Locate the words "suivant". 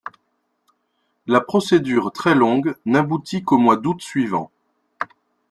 4.01-4.49